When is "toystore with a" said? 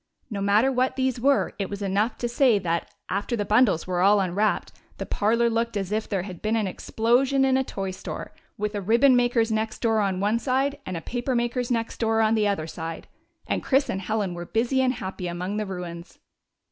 7.63-8.81